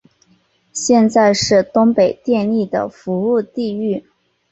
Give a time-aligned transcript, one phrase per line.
[0.73, 4.03] 现在是东北电力的服务地域。